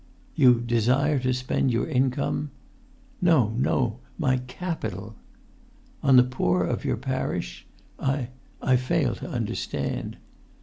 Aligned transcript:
"You 0.33 0.59
desire 0.61 1.19
to 1.19 1.31
spend 1.31 1.69
your 1.71 1.87
income——" 1.87 2.49
"No, 3.21 3.49
no, 3.55 3.99
my 4.17 4.37
capital!" 4.47 5.13
"On 6.01 6.15
the 6.15 6.23
poor 6.23 6.63
of 6.63 6.83
your 6.83 6.97
parish? 6.97 7.67
I—I 7.99 8.77
fail 8.77 9.13
to 9.13 9.29
understand." 9.29 10.17